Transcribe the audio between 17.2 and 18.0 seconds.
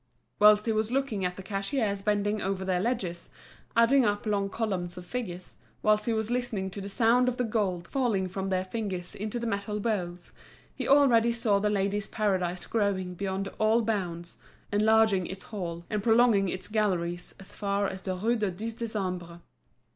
as far